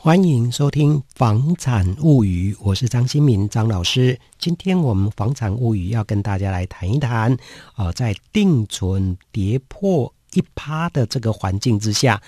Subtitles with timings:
[0.00, 4.16] 欢迎收听《房产物语》，我是张新民张老师。
[4.38, 7.36] 今天我们《房产物语》要跟大家来谈一谈，
[7.74, 12.22] 啊、在定存跌破一趴的这个环境之下，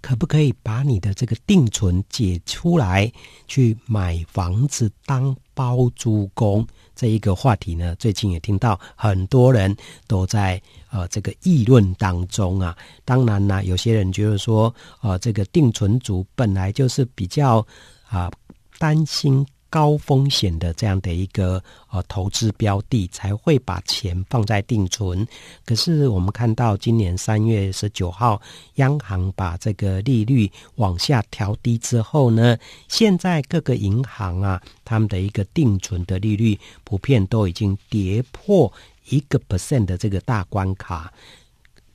[0.00, 3.12] 可不可以把你的这个定存解出来，
[3.46, 6.66] 去买房子当包租公？
[6.98, 9.74] 这一个话题呢，最近也听到很多人
[10.08, 10.60] 都在
[10.90, 12.76] 呃这个议论当中啊。
[13.04, 17.64] 当然呢，有些人觉得说，呃，这个定存族本来就是比较
[18.08, 18.28] 啊、
[18.80, 19.46] 担心。
[19.70, 25.26] 高风险的这样的一个呃投资标的，才会把钱放在定存。
[25.64, 28.40] 可是我们看到今年三月十九号，
[28.76, 32.56] 央行把这个利率往下调低之后呢，
[32.88, 38.72] 现在各个银行啊，他们的一个定存的利率普遍都已经跌破
[39.08, 41.12] 一个 percent 的这个大关卡，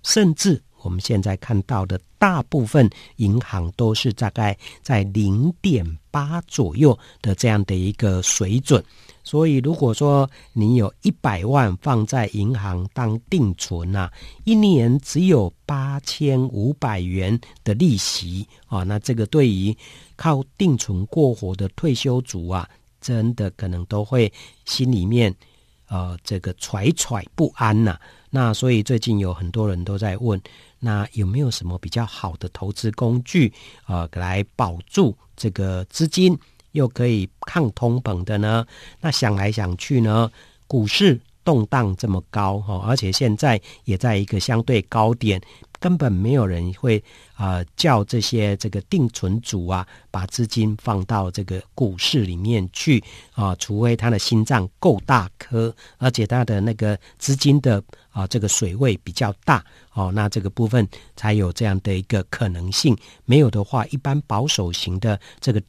[0.03, 0.61] 甚至。
[0.83, 8.83] 我们现在看到的大部分银行都是大概在零点八左右的这样的一个水准，
[9.23, 14.11] 所以如果说你有一百万放在银行当定存啊，
[14.43, 19.75] 一年只有八千五百元的利息啊，那这个对于
[20.15, 22.69] 靠定存过活的退休族啊，
[23.01, 24.31] 真的可能都会
[24.65, 25.33] 心里面
[25.87, 30.39] 呃这个惴惴不安呐、那所以最近有很多人都在问。
[30.85, 33.53] 那有没有什么比较好的投资工具，
[33.87, 36.37] 呃，来保住这个资金，
[36.73, 38.67] 又可以抗通膨的呢？
[38.99, 40.29] 那想来想去呢，
[40.67, 45.41] 股市动荡这么高哈，而且现在也在一个相对高点。
[45.79, 47.03] 根本没有人会
[47.35, 62.95] 啊、叫这些这个定存组啊，把资金放到这个股市里面去啊、除非他的心脏够大颗，而且他的那个资金的啊、这个水位比较大哦，那这个部分才有这样的一个可能性。
[63.25, 65.61] 没有的话，一般保守型的这个。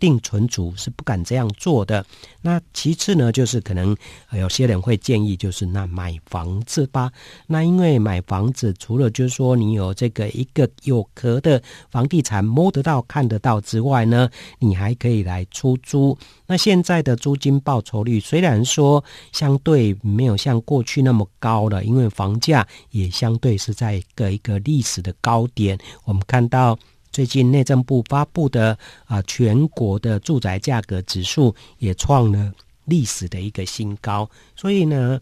[0.00, 2.04] 定存族是不敢这样做的。
[2.42, 3.96] 那其次呢，就是可能
[4.32, 7.12] 有些人会建议，就是那买房子吧。
[7.46, 14.28] 那因为买房子，除了就是说你有这个一个有壳的房地产摸得到、看得到之外呢，
[14.58, 16.16] 你还可以来出租。
[16.46, 25.78] 那现在的租金报酬率虽然说相对没有像过去那么高了，因为房价也相对是在一个一个历史的高点。
[26.04, 26.78] 我们看到。
[27.12, 32.52] 最近内政部发布的啊，全国的住宅价格指数也创了
[32.84, 35.20] 历史的一个新高，所以呢，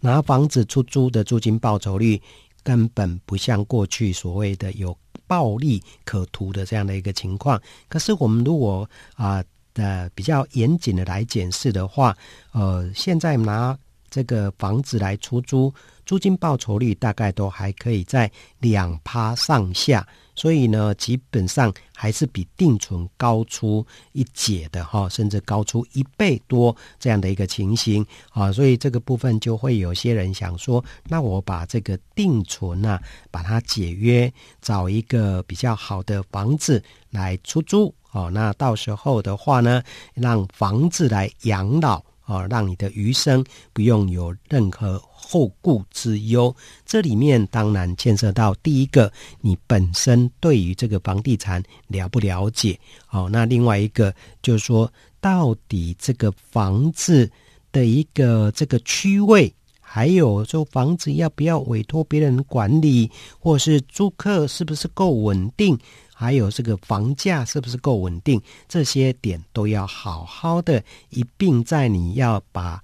[0.00, 2.20] 拿房子出租的租金报酬率
[2.62, 7.60] 根本不像过去所谓的有暴利可图的这样的一个情况。
[7.88, 9.42] 可是我们如果啊
[9.74, 12.16] 的比较严谨的来检视的话，
[12.52, 13.76] 呃，现在拿
[14.10, 15.72] 这个房子来出租，
[16.04, 20.06] 租金报酬率大概都还可以在两趴上下。
[20.38, 28.52] 所以呢，基本上还是比定存高出一截的哈，甚至高出一倍多这样的一个情形啊。
[28.52, 34.32] 所以这个部分就会有些人想说，那我把这个定存啊，把它解约，
[34.62, 38.30] 找一个比较好的房子来出租哦。
[38.32, 39.82] 那到时候的话呢，
[40.14, 42.00] 让房子来养老。
[42.28, 46.54] 哦，让你的余生不用有任何后顾之忧。
[46.86, 52.78] 这里面当然牵涉到第一个，你本身对于这个房地产了不了解？
[53.10, 54.90] 哦，那另外一个就是说，
[55.20, 57.28] 到底这个房子
[57.72, 65.76] 的一个这个区位，还有说房子要不要委托别人管理，或是租客是不是够稳定？
[66.14, 68.40] 还有这个房价是不是够稳定？
[68.68, 72.82] 这些点都要好好的一并在你要把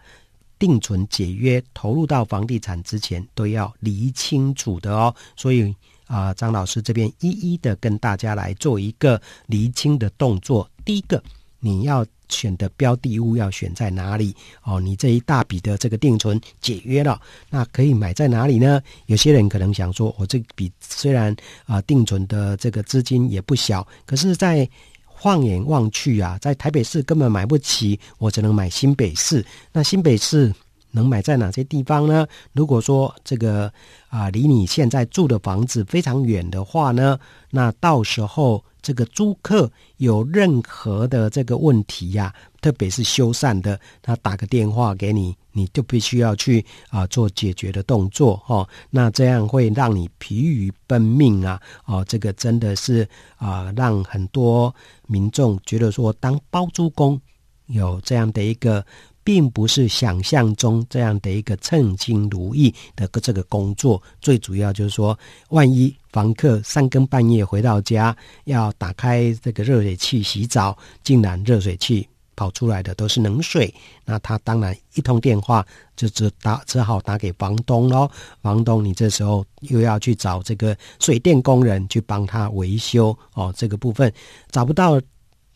[0.59, 5.15] 定存解约投入到房地产之前都要理清楚的哦。
[5.37, 5.75] 所以
[6.07, 10.69] 啊，张老师这边一一的跟大家来做一个厘清的动作。
[10.85, 11.23] 第一个，
[11.61, 12.05] 你要。
[12.31, 14.35] 选的标的物要选在哪里？
[14.63, 17.21] 哦，你这一大笔的这个定存解约了，
[17.51, 18.81] 那可以买在哪里呢？
[19.07, 24.69] 有些人可能想说，我这笔虽然啊、定存的这个资金也不小，可是，在
[25.17, 29.45] 放眼望去啊，在台北市根本买不起，我只能买新北市。
[29.73, 30.55] 那新北市
[30.91, 32.27] 能买在哪些地方呢？
[32.53, 33.73] 如果说这个
[34.09, 37.19] 啊、离你现在住的房子非常远的话呢，
[37.51, 38.65] 那到时候。
[38.85, 48.69] 这个租客有任何的这个问题呀、特别是修缮的，他打个电话给你，你就必须要去啊、做解决的动作哦。
[48.91, 51.59] 那这样会让你疲于奔命啊！
[51.87, 54.75] 哦，这个真的是啊、让很多
[55.07, 57.19] 民众觉得说当包租公
[57.67, 58.85] 有这样的一个
[59.23, 64.03] 并不是想象中这样的一个称心如意的这个工作。
[64.21, 65.19] 最主要就是说，
[65.49, 68.15] 万一房客三更半夜回到家，
[68.45, 73.73] 要打开这个热水器洗澡，竟然热水器跑出来的都是冷水，
[74.05, 75.67] 那他当然一通电话
[75.97, 78.11] 就只打只好打给房东喽。
[78.43, 84.13] 房东，你这时候又要去找这个水电工人去帮他维修哦，这个部分
[84.51, 85.01] 找不到。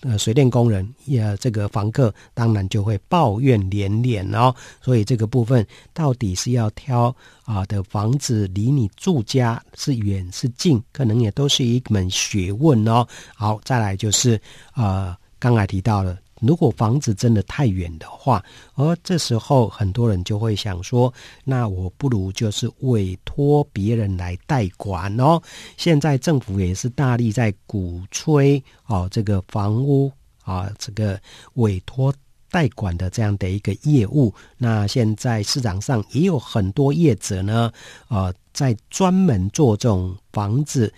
[0.02, 7.12] 呃，水电工人也这个房客当然就会抱怨连连哦，所以这个部分到底是要挑
[7.44, 13.04] 啊的房子离你住家是远是近，可能也都是一门学问哦。
[13.34, 14.40] 好，再来就是
[14.76, 16.16] 呃，刚才提到了。
[16.40, 18.44] 如果房子真的太远的话，
[18.75, 21.12] 而这时候很多人就会想说，
[21.44, 25.40] 那我不如就是委托别人来代管哦。
[25.76, 30.11] 现在政府也是大力在鼓吹哦，这个房屋
[30.43, 31.20] 啊，这个
[31.55, 32.14] 委托
[32.50, 34.32] 代管的这样的一个业务。
[34.56, 37.73] 那现在市场上也有很多业者呢，
[38.08, 40.93] 呃，在专门做这种房子。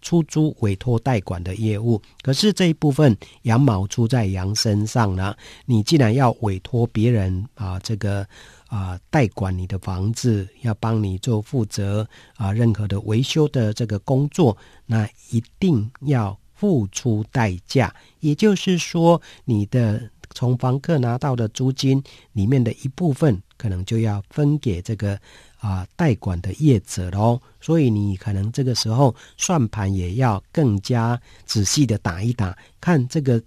[0.00, 5.34] 出租委托代管的业务，可是这一部分羊毛出在羊身上呢。
[5.66, 8.26] 你既然要委托别人啊，这个
[8.68, 14.56] 啊代管你的房子，要帮你做负责啊任何的维修的这个工作，
[14.86, 17.94] 那一定要付出代价。
[18.20, 22.02] 也就是说，你的从房客拿到的租金
[22.32, 25.20] 里面的一部分，可能就要分给这个。
[25.58, 33.42] 啊，代管的业者喽，所以你可能这个时候算盘也要更加仔细的打一打，看这个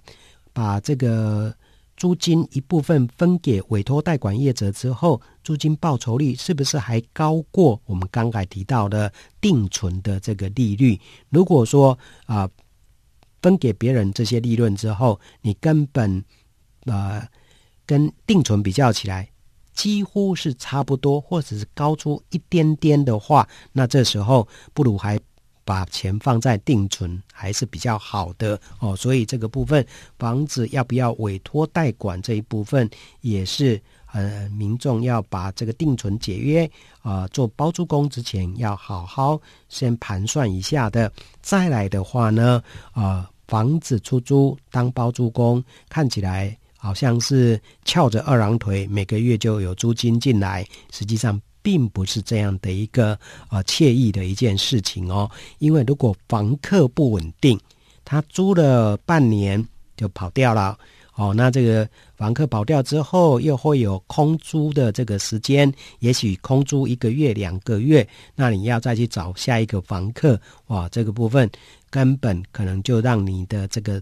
[0.51, 1.55] 把这个
[1.95, 10.99] 租金一部分分给委托代管业者之后，租金报酬率是不是还高过我们刚才提到的定存的这个利率？
[11.29, 12.49] 如果说啊，
[13.41, 16.23] 分给别人这些利润之后，你根本
[16.85, 17.25] 啊
[17.85, 19.29] 跟定存比较起来。
[19.73, 25.19] 几乎是差不多，或者是高出一点点的话，那这时候不如还
[25.63, 28.95] 把钱放在定存，还是比较好的哦。
[28.95, 29.85] 所以这个部分，
[30.19, 32.89] 房子要不要委托代管这一部分，
[33.21, 33.81] 也是
[34.11, 36.65] 呃民众要把这个定存解约
[37.01, 39.39] 啊、呃，做包租公之前要好好
[39.69, 41.11] 先盘算一下的。
[41.41, 46.57] 再来的话呢，啊、呃，房子出租当包租公看起来。
[46.83, 53.17] 好像是翘着二郎腿，每个月就有租金进来，实际上并不是这样的一个
[53.51, 55.29] 呃惬意的一件事情哦。
[55.59, 57.59] 因为如果房客不稳定，
[58.03, 59.63] 他租了半年
[59.95, 60.75] 就跑掉了
[61.13, 61.87] 哦，那这个
[62.17, 71.47] 房客跑掉之后，又会有空租的这个时间，也许空租一个月、两个月，那你要再去找下一个房客，哇，这个部分
[71.91, 74.01] 根本可能就让你的这个。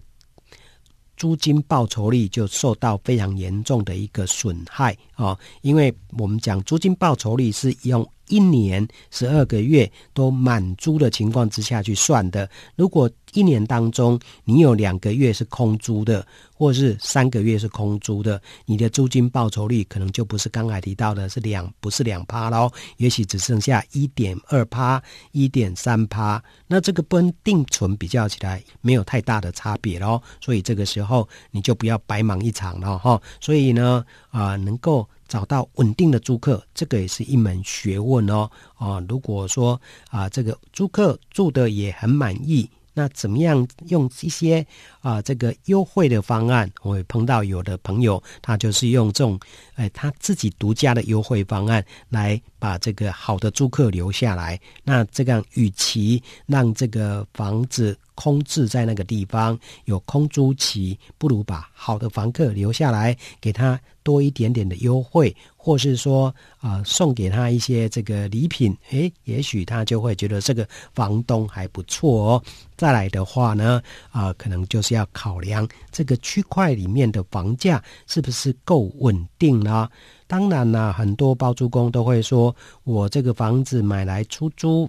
[1.20, 16.26] 租金报酬率就受到非常严重的一个损害啊，因为我们讲租金报酬率是用一年十二个月都满租的情况之下去算的，如果一年当中你有两个月是空租的。
[16.60, 26.42] 或是三个月是空租的，你的租金报酬率可能就不是刚才提到的是两，不是两趴喽，也许只剩下一点二趴、一点三趴。
[26.66, 33.18] 那这个跟定存比较起来没有太大的差别喽，所以这个时候你就不要白忙一场了哈。
[33.40, 38.50] 所以呢，啊、能够找到稳定的租客，这个也是一门学问哦。
[38.74, 39.80] 啊，如果说
[40.10, 42.68] 啊，这个租客住的也很满意。
[42.92, 44.66] 那怎么样用一些
[45.00, 46.68] 啊、这个优惠的方案？
[46.82, 49.38] 我会碰到有的朋友，他就是用这种
[49.76, 54.60] 哎他自己独家的优惠方案来把这个好的租客留下来。
[54.82, 65.34] 那这样与其让这个房子空置在那个地方有空租期，不如把好的房客留下来，给他多一点点的优惠。
[65.62, 72.42] 或是说啊、送给他一些这个礼品，诶，也许他就会觉得这个房东还不错哦。
[72.78, 79.86] 再来的话呢，啊、可能就是要考量这个区块里面的房价是不是够稳定呢？
[80.26, 84.88] 当然啦，很多包租公都会说，我这个房子买来出租。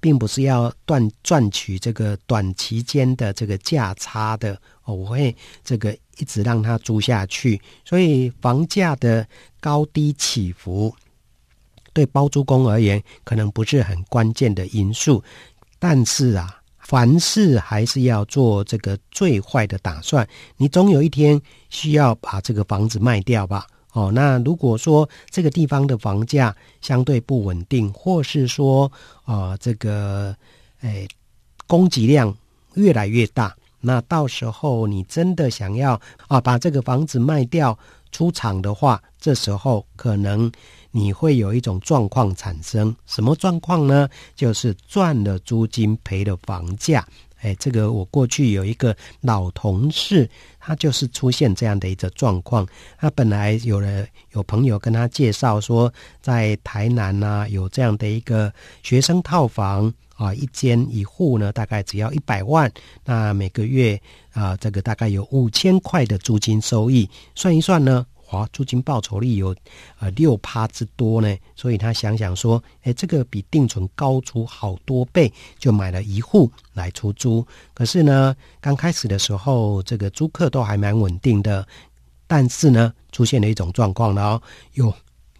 [0.00, 7.60] 并不是要赚赚取这个短期间的这个价差的，我会这个一直让它租下去。
[7.84, 9.26] 所以房价的
[9.60, 10.94] 高低起伏，
[11.92, 15.22] 对包租公而言可能不是很关键的因素。
[15.78, 20.28] 但是啊，凡事还是要做这个最坏的打算。
[20.56, 21.40] 你总有一天
[21.70, 23.66] 需要把这个房子卖掉吧。
[23.92, 28.90] 哦，那如果说这个地方的房价相对不稳定，或是说，
[29.24, 30.36] 呃，这个，
[30.82, 31.08] 诶，
[31.66, 32.36] 供给量
[32.74, 37.76] 越来越大，那到时候你真的想要啊把这个房子卖掉
[38.12, 40.50] 出场的话，这时候可能
[40.90, 44.08] 你会有一种状况产生，什么状况呢？
[44.36, 47.06] 就是赚了租金，赔了房价。
[47.40, 50.28] 哎，这个我过去有一个老同事，
[50.58, 52.66] 他就是出现这样的一个状况。
[52.98, 58.52] 他本来有了有朋友跟他介绍说，在台南呐、啊、有这样的一个
[58.82, 62.70] 学生套房啊，一间一户呢，大概只要一百万，
[63.04, 64.00] 那每个月
[64.32, 68.04] 啊，这个大概有五千块的租金收益，算一算呢。
[68.30, 69.54] 哇，租金报酬率有
[69.98, 77.46] 呃六趴之多呢，所以他想想说，哎，这个比定存高出好多倍，就买了一户来出租。
[77.72, 81.66] 可是呢，刚开始的时候，这个租客都还蛮稳定的，
[82.26, 84.42] 但是呢，出现了一种状况了哦，
[84.74, 84.94] 有。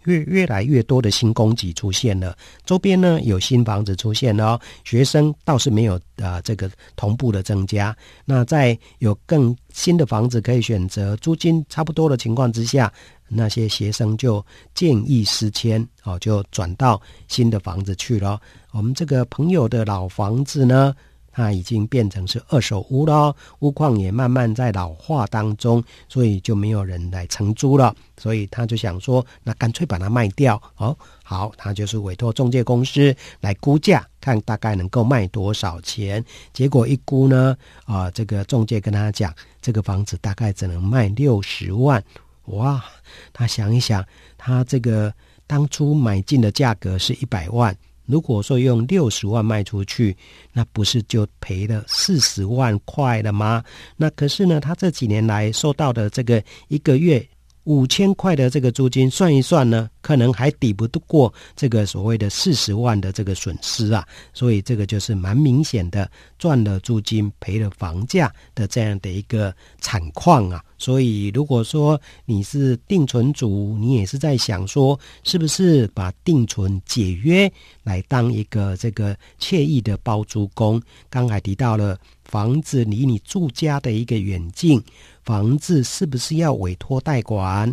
[0.05, 7.95] 越越来越多的新供给出现了，周边呢有新房子出现了哦，学生倒是没有啊、呃，这个同步的增加。
[8.25, 12.91] 那在有更新的房子可以选择，租金差不多的情况之下，
[13.27, 18.39] 那些学生就见异思迁哦，就转到新的房子去了。
[18.71, 20.95] 我们这个朋友的老房子呢，
[21.39, 27.95] 那已经变成是二手屋了，屋况也慢慢在老化当中，所以就没有人来承租了。
[28.17, 30.93] 所以他就想说，那干脆把它卖掉哦。
[31.23, 36.21] 好，他就是委托中介公司来估价，看大概能够卖多少钱。
[36.51, 37.55] 结果一估呢，
[37.85, 42.03] 啊、这个中介跟他讲，这个房子大概只能卖六十万。
[42.47, 42.83] 哇，
[43.31, 44.03] 他想一想，
[44.37, 45.13] 他这个
[45.47, 47.73] 当初买进的价格是一百万。
[48.09, 50.17] 如果说用六十万卖出去，
[50.51, 53.63] 那不是就赔了四十万块了吗？
[53.95, 57.23] 那可是呢，他这几年来收到的这个一个月。
[57.65, 70.63] 五千块的这个租金算一算呢，可能还抵不过这个所谓的四十万的这个损失啊，所以这个就是蛮明显的赚了租金赔了房价的这样的一个惨况啊。
[70.77, 77.51] 所以如果说你是定存族，你也是在想说，是不是把定存解约
[77.83, 80.81] 来当一个这个惬意的包租公？
[81.09, 84.81] 刚才提到了房子离你住家的一个远近。
[85.29, 87.71] 房子是不是要委托代管？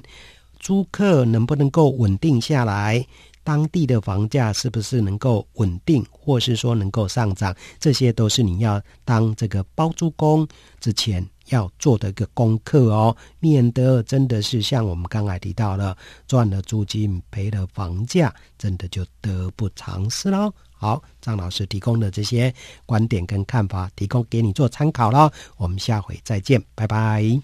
[0.61, 3.03] 租客能不能够稳定下来？
[3.43, 7.57] 当地的房价是不是能够稳定，或是说能够上涨？
[7.81, 10.47] 这些都是你要当这个包租公
[10.81, 20.53] 之前要做的一个功课哦，免得真的是像我们刚才提到了，赚了租金赔了房价，真的就得不偿失喽。
[20.79, 25.31] 好，张老师提供的这些观点跟看法，提供给你做参考喽。
[25.57, 27.41] 我们下回再见，拜拜。